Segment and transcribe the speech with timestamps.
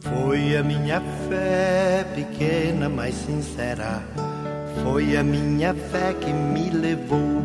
[0.00, 4.04] Foi a minha fé pequena, mas sincera.
[4.82, 7.42] Foi a minha fé que me levou.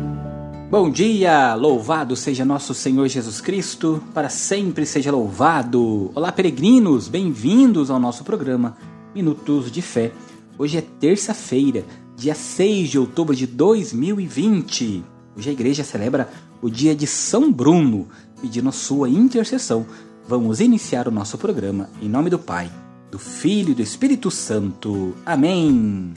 [0.70, 6.10] Bom dia, louvado seja nosso Senhor Jesus Cristo, para sempre seja louvado.
[6.14, 8.76] Olá, peregrinos, bem-vindos ao nosso programa
[9.14, 10.12] Minutos de Fé.
[10.58, 11.84] Hoje é terça-feira,
[12.16, 15.04] dia 6 de outubro de 2020.
[15.36, 16.28] Hoje a igreja celebra
[16.60, 18.08] o dia de São Bruno,
[18.40, 19.86] pedindo a sua intercessão
[20.26, 22.70] Vamos iniciar o nosso programa em nome do Pai,
[23.10, 25.14] do Filho e do Espírito Santo.
[25.26, 26.14] Amém.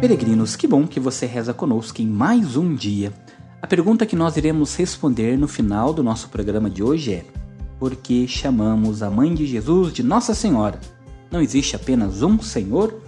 [0.00, 3.12] Peregrinos, que bom que você reza conosco em mais um dia.
[3.62, 7.24] A pergunta que nós iremos responder no final do nosso programa de hoje é:
[7.78, 10.80] Por que chamamos a mãe de Jesus de Nossa Senhora?
[11.30, 13.00] Não existe apenas um Senhor?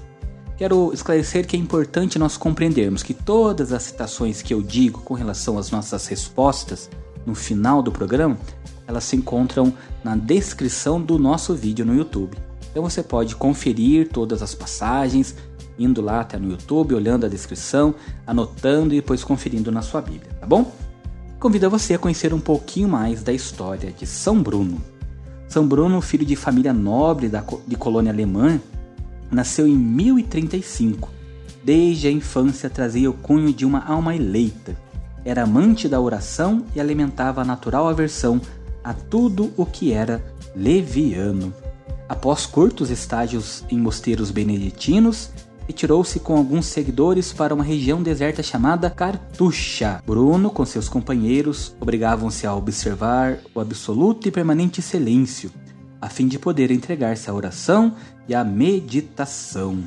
[0.56, 5.14] Quero esclarecer que é importante nós compreendermos que todas as citações que eu digo com
[5.14, 6.88] relação às nossas respostas
[7.26, 8.36] no final do programa,
[8.86, 9.72] elas se encontram
[10.02, 12.36] na descrição do nosso vídeo no YouTube.
[12.70, 15.36] Então você pode conferir todas as passagens,
[15.78, 17.94] indo lá até no YouTube, olhando a descrição,
[18.26, 20.72] anotando e depois conferindo na sua Bíblia, tá bom?
[21.38, 24.80] Convido você a conhecer um pouquinho mais da história de São Bruno.
[25.48, 27.30] São Bruno, filho de família nobre
[27.66, 28.60] de colônia alemã,
[29.30, 31.10] nasceu em 1035.
[31.64, 34.76] Desde a infância trazia o cunho de uma alma eleita
[35.24, 38.40] era amante da oração e alimentava a natural aversão
[38.82, 40.22] a tudo o que era
[40.54, 41.52] leviano.
[42.08, 45.30] Após curtos estágios em mosteiros beneditinos,
[45.66, 50.02] retirou-se com alguns seguidores para uma região deserta chamada Cartucha.
[50.04, 55.50] Bruno, com seus companheiros, obrigavam-se a observar o absoluto e permanente silêncio,
[56.00, 57.94] a fim de poder entregar-se à oração
[58.28, 59.78] e à meditação.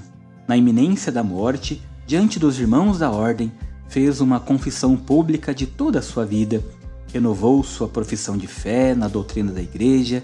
[0.47, 3.51] Na iminência da morte, diante dos irmãos da ordem,
[3.87, 6.63] fez uma confissão pública de toda a sua vida,
[7.13, 10.23] renovou sua profissão de fé na doutrina da Igreja,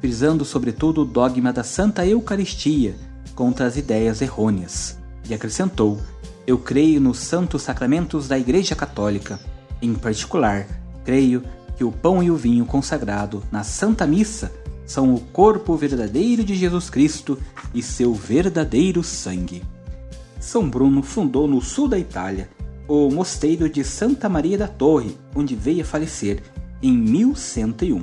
[0.00, 2.94] frisando sobretudo o dogma da Santa Eucaristia
[3.34, 5.98] contra as ideias errôneas, e acrescentou:
[6.46, 9.40] Eu creio nos santos sacramentos da Igreja Católica,
[9.82, 10.66] em particular,
[11.04, 11.42] creio
[11.76, 14.52] que o pão e o vinho consagrado na Santa Missa
[14.86, 17.38] são o corpo verdadeiro de Jesus Cristo
[17.74, 19.62] e seu verdadeiro sangue.
[20.40, 22.48] São Bruno fundou no sul da Itália
[22.88, 26.42] o mosteiro de Santa Maria da Torre, onde veio a falecer
[26.82, 28.02] em 1101,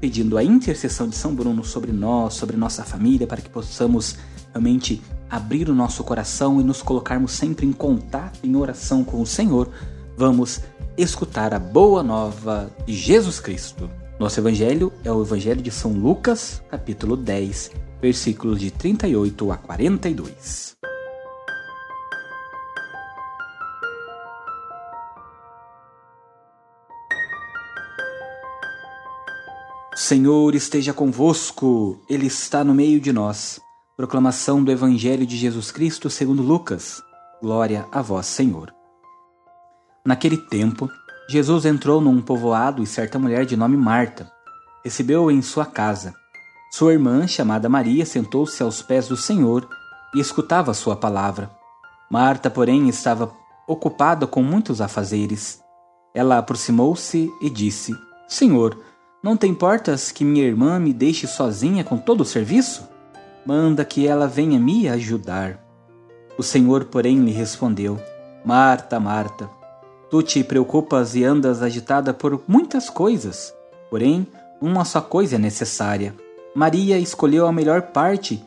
[0.00, 4.16] pedindo a intercessão de São Bruno sobre nós, sobre nossa família, para que possamos
[4.52, 9.26] realmente abrir o nosso coração e nos colocarmos sempre em contato, em oração com o
[9.26, 9.68] Senhor.
[10.16, 10.60] Vamos
[10.96, 13.90] escutar a boa nova de Jesus Cristo.
[14.20, 20.76] Nosso evangelho é o evangelho de São Lucas, capítulo 10, versículos de 38 a 42.
[30.02, 33.60] Senhor esteja convosco, Ele está no meio de nós.
[33.96, 37.00] Proclamação do Evangelho de Jesus Cristo segundo Lucas.
[37.40, 38.74] Glória a vós, Senhor.
[40.04, 40.90] Naquele tempo,
[41.30, 44.28] Jesus entrou num povoado e certa mulher de nome Marta
[44.84, 46.12] recebeu-o em sua casa.
[46.72, 49.68] Sua irmã, chamada Maria, sentou-se aos pés do Senhor
[50.16, 51.48] e escutava sua palavra.
[52.10, 53.32] Marta, porém, estava
[53.68, 55.62] ocupada com muitos afazeres.
[56.12, 57.94] Ela aproximou-se e disse:
[58.26, 58.76] Senhor,
[59.22, 62.88] não te importas que minha irmã me deixe sozinha com todo o serviço?
[63.46, 65.60] Manda que ela venha me ajudar.
[66.36, 68.00] O Senhor, porém, lhe respondeu:
[68.44, 69.48] Marta, Marta,
[70.10, 73.54] tu te preocupas e andas agitada por muitas coisas,
[73.88, 74.26] porém,
[74.60, 76.14] uma só coisa é necessária.
[76.54, 78.44] Maria escolheu a melhor parte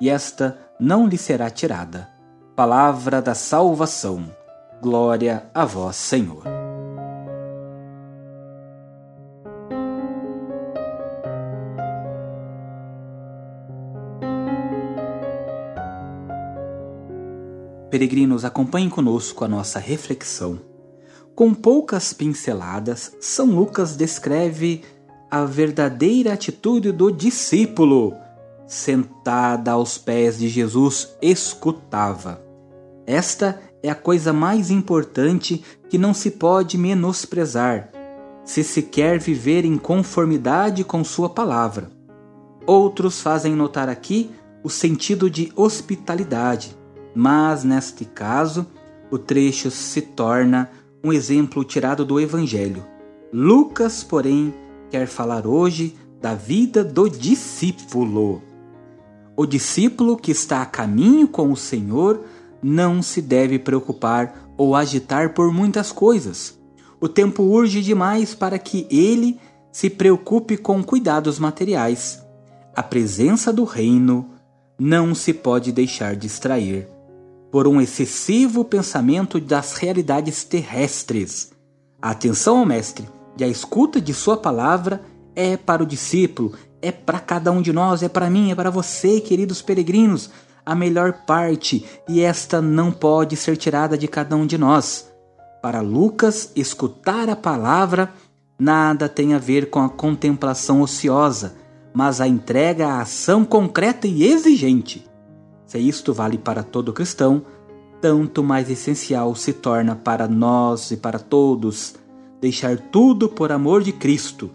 [0.00, 2.08] e esta não lhe será tirada.
[2.54, 4.24] Palavra da salvação.
[4.80, 6.67] Glória a vós, Senhor.
[17.90, 20.60] Peregrinos, acompanhem conosco a nossa reflexão.
[21.34, 24.82] Com poucas pinceladas, São Lucas descreve
[25.30, 28.14] a verdadeira atitude do discípulo.
[28.66, 32.42] Sentada aos pés de Jesus, escutava.
[33.06, 37.90] Esta é a coisa mais importante que não se pode menosprezar,
[38.44, 41.90] se se quer viver em conformidade com Sua palavra.
[42.66, 44.30] Outros fazem notar aqui
[44.62, 46.76] o sentido de hospitalidade
[47.14, 48.66] mas neste caso,
[49.10, 50.70] o trecho se torna
[51.02, 52.84] um exemplo tirado do Evangelho.
[53.32, 54.54] Lucas, porém,
[54.90, 58.42] quer falar hoje da vida do discípulo.
[59.36, 62.24] O discípulo que está a caminho com o Senhor
[62.62, 66.58] não se deve preocupar ou agitar por muitas coisas.
[67.00, 69.38] O tempo urge demais para que ele
[69.70, 72.20] se preocupe com cuidados materiais.
[72.74, 74.28] A presença do reino
[74.78, 76.97] não se pode deixar distrair
[77.50, 81.50] por um excessivo pensamento das realidades terrestres.
[82.00, 83.08] A atenção ao Mestre
[83.38, 85.02] e a escuta de Sua palavra
[85.34, 86.52] é para o discípulo,
[86.82, 90.30] é para cada um de nós, é para mim, é para você, queridos peregrinos,
[90.64, 95.10] a melhor parte, e esta não pode ser tirada de cada um de nós.
[95.62, 98.12] Para Lucas, escutar a palavra
[98.58, 101.56] nada tem a ver com a contemplação ociosa,
[101.94, 105.07] mas a entrega à ação concreta e exigente.
[105.68, 107.44] Se isto vale para todo cristão,
[108.00, 111.94] tanto mais essencial se torna para nós e para todos
[112.40, 114.50] deixar tudo por amor de Cristo,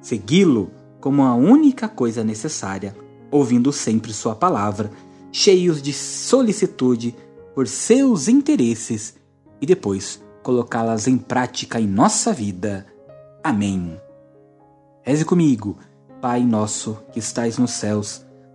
[0.00, 0.70] segui-lo
[1.00, 2.96] como a única coisa necessária,
[3.30, 4.90] ouvindo sempre Sua palavra,
[5.30, 7.14] cheios de solicitude
[7.54, 9.14] por seus interesses
[9.60, 12.84] e depois colocá-las em prática em nossa vida.
[13.44, 14.00] Amém.
[15.02, 15.76] Reze comigo,
[16.20, 18.26] Pai nosso que estais nos céus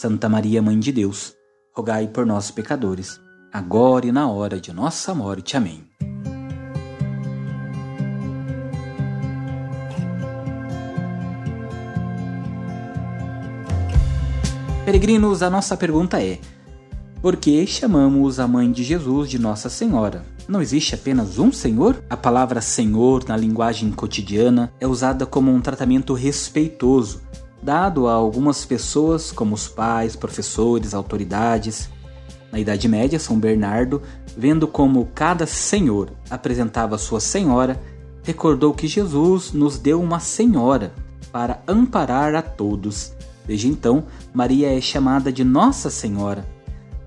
[0.00, 1.34] Santa Maria, Mãe de Deus,
[1.76, 3.20] rogai por nós, pecadores,
[3.52, 5.58] agora e na hora de nossa morte.
[5.58, 5.84] Amém.
[14.86, 16.38] Peregrinos, a nossa pergunta é:
[17.20, 20.24] por que chamamos a Mãe de Jesus de Nossa Senhora?
[20.48, 22.02] Não existe apenas um Senhor?
[22.08, 27.20] A palavra Senhor, na linguagem cotidiana, é usada como um tratamento respeitoso
[27.62, 31.90] dado a algumas pessoas, como os pais, professores, autoridades.
[32.50, 34.02] Na Idade Média, São Bernardo,
[34.36, 37.80] vendo como cada senhor apresentava sua senhora,
[38.22, 40.92] recordou que Jesus nos deu uma senhora
[41.30, 43.12] para amparar a todos.
[43.46, 46.44] Desde então, Maria é chamada de Nossa Senhora.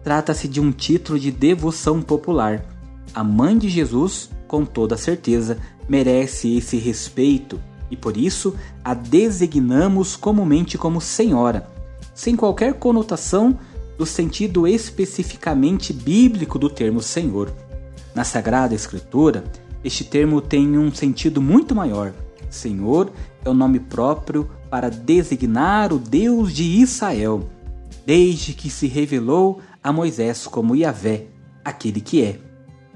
[0.04, 2.66] Trata-se de um título de devoção popular.
[3.14, 5.58] A mãe de Jesus, com toda certeza,
[5.88, 7.60] merece esse respeito
[7.94, 11.70] e por isso a designamos comumente como Senhora,
[12.12, 13.58] sem qualquer conotação
[13.96, 17.54] do sentido especificamente bíblico do termo Senhor.
[18.16, 19.44] Na Sagrada Escritura,
[19.84, 22.14] este termo tem um sentido muito maior.
[22.50, 23.12] Senhor
[23.46, 27.48] é o nome próprio para designar o Deus de Israel,
[28.08, 31.28] desde que se revelou a Moisés como Yahvé,
[31.64, 32.40] aquele que é.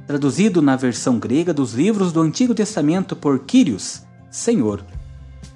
[0.08, 4.84] Traduzido na versão grega dos livros do Antigo Testamento por Quírios, Senhor.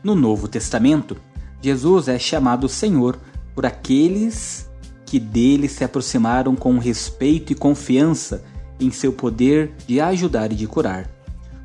[0.03, 1.18] No Novo Testamento,
[1.62, 3.19] Jesus é chamado Senhor
[3.53, 4.69] por aqueles
[5.06, 8.44] que dele se aproximaram com respeito e confiança
[8.79, 11.09] em seu poder de ajudar e de curar.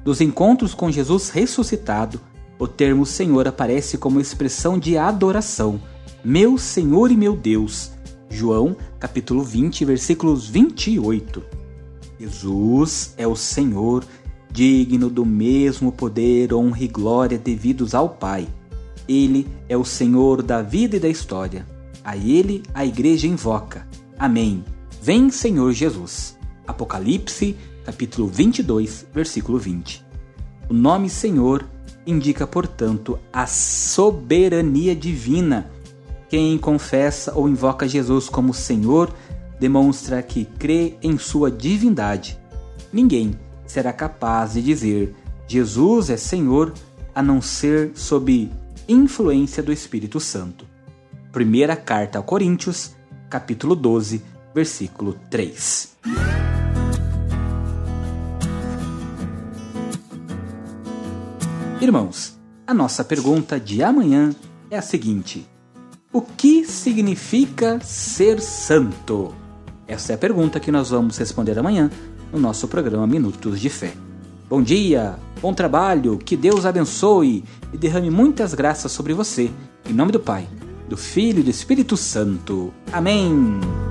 [0.04, 2.20] Dos encontros com Jesus ressuscitado,
[2.58, 5.80] o termo Senhor aparece como expressão de adoração.
[6.24, 7.92] Meu Senhor e meu Deus.
[8.28, 11.42] João, capítulo 20, versículos 28.
[12.18, 14.04] Jesus é o Senhor
[14.56, 18.48] digno do mesmo poder, honra e glória devidos ao Pai.
[19.06, 21.66] Ele é o Senhor da vida e da história.
[22.02, 23.86] A Ele a Igreja invoca.
[24.18, 24.64] Amém.
[25.02, 26.38] Vem, Senhor Jesus.
[26.66, 30.02] Apocalipse, capítulo 22, versículo 20.
[30.70, 31.62] O nome Senhor
[32.06, 35.70] indica, portanto, a soberania divina.
[36.30, 39.12] Quem confessa ou invoca Jesus como Senhor
[39.60, 42.38] demonstra que crê em sua divindade.
[42.90, 43.38] Ninguém
[43.76, 45.14] será capaz de dizer
[45.46, 46.72] Jesus é Senhor
[47.14, 48.50] a não ser sob
[48.88, 50.64] influência do Espírito Santo.
[51.30, 52.96] Primeira carta a Coríntios,
[53.28, 54.22] capítulo 12,
[54.54, 55.94] versículo 3.
[61.78, 64.34] Irmãos, a nossa pergunta de amanhã
[64.70, 65.46] é a seguinte:
[66.10, 69.34] O que significa ser santo?
[69.86, 71.90] Essa é a pergunta que nós vamos responder amanhã
[72.32, 73.94] no nosso programa Minutos de Fé.
[74.48, 79.50] Bom dia, bom trabalho, que Deus abençoe e derrame muitas graças sobre você.
[79.88, 80.48] Em nome do Pai,
[80.88, 82.72] do Filho e do Espírito Santo.
[82.92, 83.85] Amém.